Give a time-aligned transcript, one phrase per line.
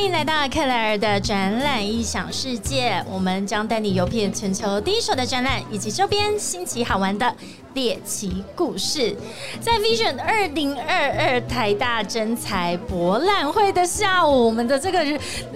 [0.00, 7.36] 欢迎来到克莱尔的展览异想世界，我们将带你游遍全球第一手的展览以及周边新奇好玩的
[7.74, 9.14] 猎奇故事。
[9.60, 15.04] 在 Vision 二零二二台大真才博览会的下午，我们的这个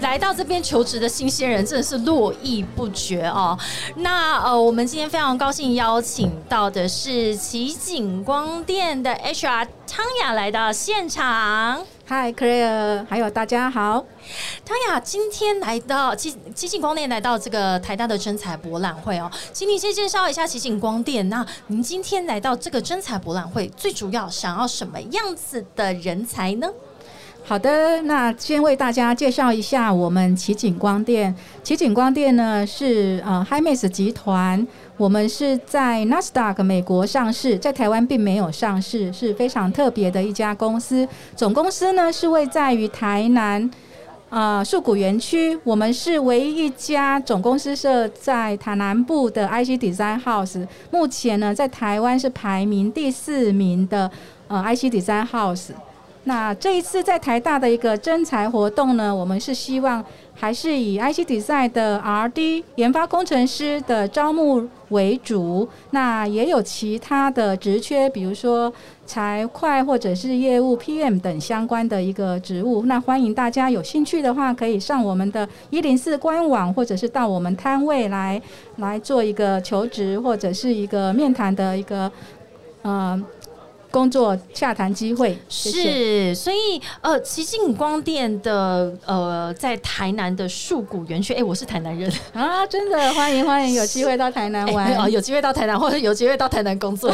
[0.00, 3.58] 来到这边求职的新鲜人真的是络绎不绝哦。
[3.96, 11.82] 那呃，我们今天非常高兴邀请到的是奇景光电的 HR 汤雅来到现场。
[12.06, 14.04] 嗨，Clare，还有大家好。
[14.62, 21.26] 汤雅今天来到奇奇景光电，来到这个台大的真彩博览会哦，请你先介绍一下奇景光电。
[21.30, 26.68] 那您今天来到这个真彩博览会，最主要想要什么样子的人才呢？
[27.42, 31.34] 好的，那先为大家介绍一下我们奇景光电。
[31.62, 34.66] 奇景光电呢是呃 Himax 集团。
[34.96, 41.06] 我们是在纳斯达克美国上市，在台湾并没有上市，是非常特别的一家公司。
[41.34, 43.68] 总公司呢是位在于台南
[44.30, 45.58] 啊树谷园区。
[45.64, 50.64] 我们是唯一一家总公司设在台南部的 IC Design House。
[50.92, 54.08] 目前呢在台湾是排名第四名的
[54.46, 55.70] 呃 IC Design House。
[56.26, 65.68] 那这一次在台大的一个征才活动呢，我们是希望还是以 IC Design 的 R&D 研发工程师的招募为主。
[65.90, 68.72] 那也有其他的职缺，比如说
[69.04, 72.86] 财会或者是业务 PM 等相关的一个职务。
[72.86, 78.40] 那欢迎大家有兴趣的话，可以上我们的一零四官网，或者是到我们摊位来
[78.76, 82.10] 来做一个求职或者是一个面谈的一个
[82.82, 83.22] 呃。
[83.94, 97.08] 工作洽谈机会是，所以呃，奇景光电的呃，在台南的树谷园区，哎，我是台南人啊，真的欢迎欢迎，有机会到台南玩哦，有机会到台南 或者有机会到台南工作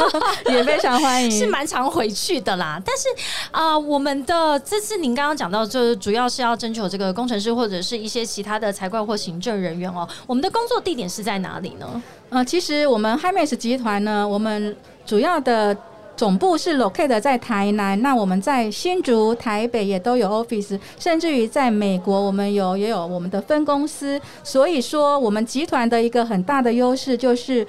[0.50, 2.78] 也非常欢迎， 是蛮常回去的啦。
[2.84, 3.08] 但是
[3.50, 10.06] 啊，我们的这次您刚刚讲到，就是主要是要征求这个工程师或者是一些其他的财会或行政人员哦。
[10.26, 12.02] 我们的工作地点是在哪里呢？
[12.28, 14.76] 呃，其实我们 Himax 集团呢，我们
[15.06, 15.74] 主要的。
[16.16, 24.18] 总部是 locate 在台南，那我们在新竹、台北也都有 office，甚至于在美国，我们有也有我们的分公司。
[24.42, 27.66] 所以说，我们集团的一个很大的优势就是，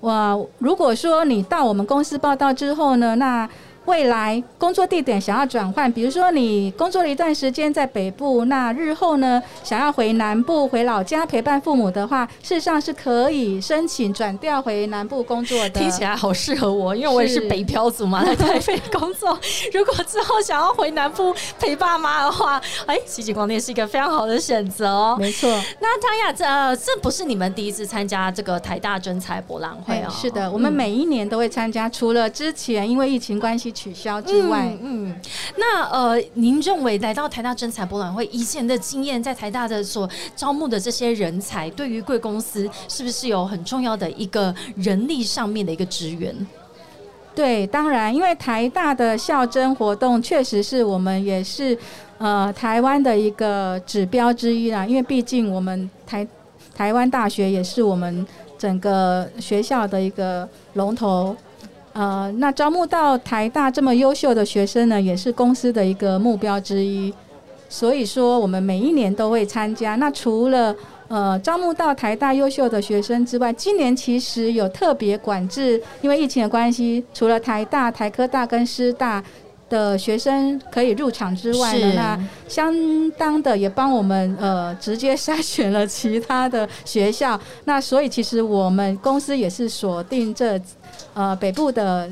[0.00, 3.48] 我，如果说你到我们公司报道之后呢，那
[3.86, 15.70] 未来工作地点想要转换，比如说你工作了一段时间在北部，那日后呢想要回南部回老家陪伴父母的话，事实上是可以申请转调回南部工作的。
[15.70, 19.38] 听起来好适合我，因为我也是北漂族嘛，在台北工作。
[19.72, 25.16] 如果之后想要回南部陪爸妈的话，哎，西景光电是一个非常好的选择哦。
[25.20, 25.50] 没错。
[25.80, 30.10] 那汤雅，这这不是你们第一次参加这个台大真才博览会哦？
[30.10, 33.73] 是的，我们每一年都会参加，除了之前因为疫情关系。
[33.74, 35.14] 取消之外，嗯，
[35.56, 46.34] 那呃，您认为来到台大真才博览会，以前的经验，在台大的所招募的这些人才，对于贵公司是不是有很重要的一个人力上面的一个支援？
[47.34, 51.76] 对，当然，因为台大的校征活动确实是我们也是
[52.18, 56.26] 呃台湾的一个指标之一啦，因为毕竟我们台
[56.74, 58.24] 台湾大学也是我们
[58.56, 61.36] 整个学校的一个龙头。
[61.94, 67.14] 呃，那招募到台大这么优秀的学生呢，也是公司的一个目标之一。
[67.68, 69.94] 所以说，我们每一年都会参加。
[69.96, 70.74] 那除了
[71.08, 79.22] 呃招募到台大优秀的学生之外，今年其实有特别管制，因为疫情的关系，除了台大、台科大跟师大
[79.74, 82.06] 的学生可以入场之外呢，那
[82.48, 82.72] 相
[83.22, 87.40] 当的也帮我们呃直接筛选了其他的学校。
[87.64, 90.60] 那所以其实我们公司也是锁定这。
[91.14, 92.08] 呃，北部的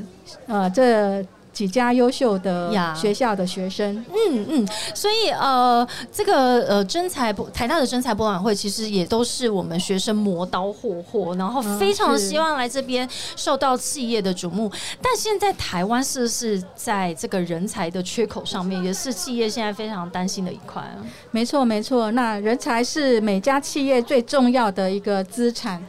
[0.47, 1.21] 呃这
[1.53, 14.71] 几家优秀的学校的学生，嗯嗯，所以呃，这个呃真才博台大的真才博览会，其实也都是我们学生磨刀霍霍，然后非常希望来这边受到企业的瞩目。
[14.99, 20.97] 但现在台湾是不是在这个人才的缺口上面，也是企业现在非常担心的一块啊？
[21.29, 25.79] 没错没错，那人才是每家企业最重要的一个资产，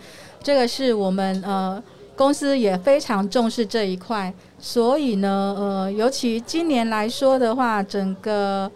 [0.43, 1.83] 这个是我们呃。
[2.17, 8.71] 公司也非常重视这一块，所以呢，呃，尤其今年来说的话，整个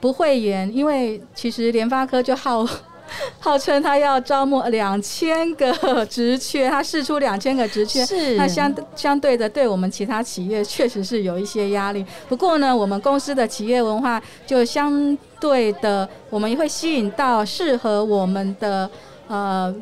[0.00, 2.64] 不会员，因为其实联发科就号
[3.40, 12.06] 号称他要招募两千个职缺，他试出两千个职缺，是那相相对的，对我们其他企业确实是有一些压力。
[12.28, 18.88] 不过呢，我们公司的企业文化就相对的，我们也会吸引到适合我们的
[19.26, 19.74] 呃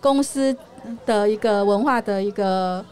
[0.00, 0.56] 公司。
[1.06, 2.84] 的一个文化的一个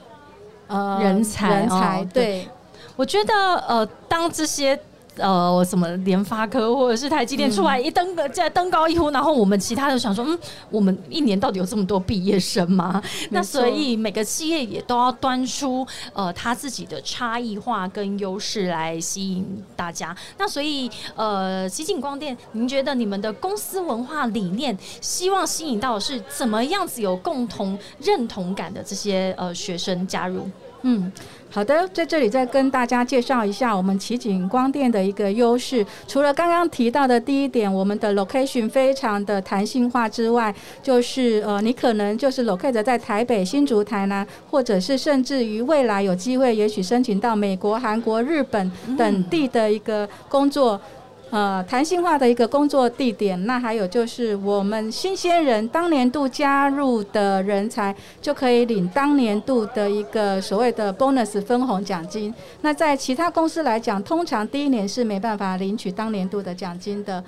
[0.67, 2.49] 呃人才，人才对，
[2.97, 3.35] 我觉得
[3.67, 4.79] 呃，当这些
[5.19, 10.39] 呃什么联发科或者是台积电出来一登在登高一呼，然后我们其他的想说，嗯，
[10.71, 13.03] 我们一年到底有这么多毕业生吗？
[13.31, 20.17] 那所以每个企业也都要端出呃他自己的差异化跟优势来吸引大家。
[20.39, 30.49] 那所以呃，西景光电，您觉得你们的公司文化理念，希望吸引到的是怎么样子有共同认同感的这些呃学生加入？
[30.83, 31.11] 嗯，
[31.51, 35.85] 好的，在这里再跟大家介绍一下我们奇景光电的一个优势。
[36.07, 50.81] 除了刚刚提到的第一点，我们的 location 非常的弹性化之外，就是呃，你可能就是 locate 在台北、新竹、台南，或者是甚至于未来有机会，也许申请到美国、韩国、日本等地的一个工作。
[51.31, 62.35] 呃，弹性化的一个工作地点，那还有就是我们新鲜人当年度加入的人才就可以领当年度的一个所谓的 bonus 分红奖金。
[62.63, 67.23] 那在其他公司来讲，通常第一年是没办法领取当年度的奖金的。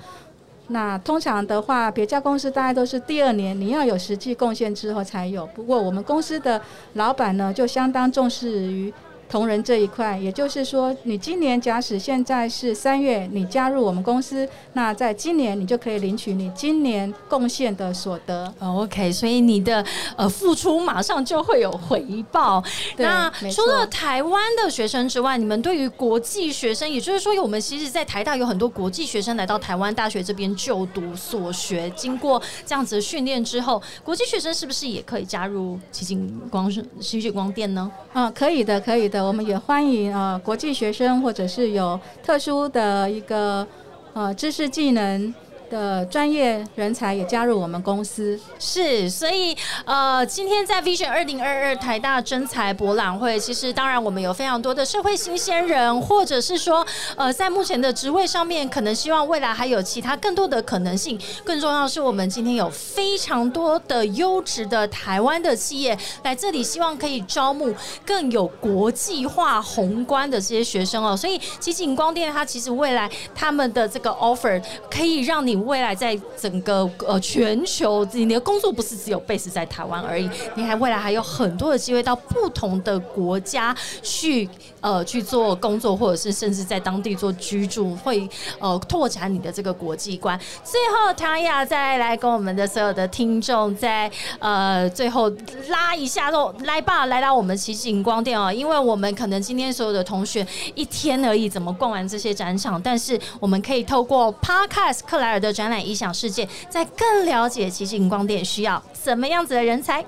[0.69, 5.45] 那通常的话，别家公司大概都是第二年你要有实际贡献之后才有。
[5.53, 6.59] 不过我们公司的
[6.93, 8.91] 老板呢，就相当重视于。
[9.31, 18.53] 同仁这一块，也就是说，你今年假使现在是三月，你加入我们公司，那在今年你就可以领取你今年贡献的所得。
[18.59, 19.83] OK，所以你的
[20.17, 22.61] 呃付出马上就会有回报。
[22.97, 36.69] 那除了台湾的学生之外，你们对于国际学生，也就是说，我们其实，在台大有很多国际学生来到台湾大学这边就读所学，经过这样子的训练之后，国际学生是不是也可以加入奇景光
[36.99, 37.89] 奇景光电呢？
[38.11, 39.20] 嗯，可以的，可以的。
[39.21, 43.65] 我们也欢迎啊国际学生，或者是有特殊的一个
[44.13, 45.33] 呃知识技能。
[45.71, 56.85] 的专业人才也加入我们公司，是，所以呃，今天在 Vision 二零二二台大真才博览会，其实当然我们有非常多的社会新鲜人，或者是说
[57.15, 61.17] 呃，在目前的职位上面，可能希望未来还有其他更多的可能性。
[61.45, 67.73] 更重要是，我们今天有非常多的优质的台湾的企业来这里，希望可以招募
[68.05, 71.15] 更有国际化宏观的这些学生哦。
[71.15, 75.60] 所以，奇景光电它其实未来他们的这个 offer 可以让你。
[75.61, 84.49] 未来在整个呃全球，你的工作不是只有 base 在台湾而已，你还未来还有很多的机会到不同的国家去
[84.81, 88.27] 呃去做工作，或者是甚至在当地做居住，会
[88.59, 90.39] 呃拓展你的这个国际观。
[90.63, 95.31] 最后，唐雅再来跟我们的所有的听众在呃最后
[95.69, 102.81] 拉一下喽，来吧，来到我们奇景光电哦，因为我们可能今天所有的同学一天而已，怎么逛完这些展场？
[102.81, 105.50] 但是我们可以透过 Podcast 克莱尔的。
[105.51, 110.03] 展览影响世界，在更了解奇景光电需要什么样子的人才。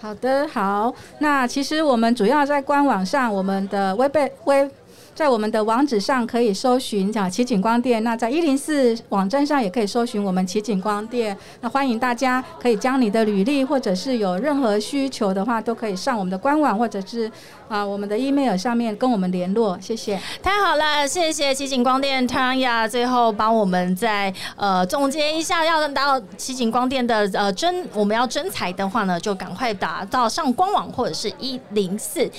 [0.00, 4.70] 好的，好，那其实我们主要在官网上，我们的微贝微。
[5.14, 11.36] 在我们的网址上可以搜寻讲奇景光电，那在一零四网站上也可以搜寻我们奇景光电。
[11.60, 17.30] 那欢迎大家可以将你的履历或者是有任何需求的话，都可以上我们的官网或者是
[17.72, 19.78] 啊我们的 email 上面跟我们联络。
[19.80, 32.30] 谢谢，太好了，谢谢奇景光电 Tanya，最后帮我们再呃总结一下，要到奇景光电的呃真我们要真才的话呢，就赶快打到上官网或者是一零四。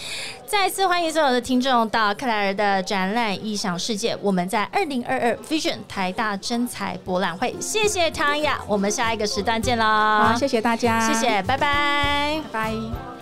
[0.46, 4.15] 再次欢迎所有的听众到克莱尔的展览异想世界。
[4.22, 9.84] 我们在二零二二 Vision 台大真才博览会，谢谢汤雅，我们下一个时段见喽！
[9.84, 13.12] 好，谢谢大家，谢谢，拜拜，拜。